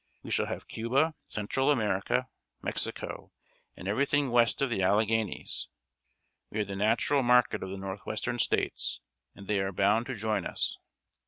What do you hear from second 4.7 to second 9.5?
the Alleghanies. We are the natural market of the northwestern States, and